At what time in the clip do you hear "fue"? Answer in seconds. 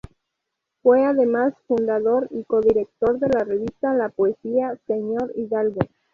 0.81-1.05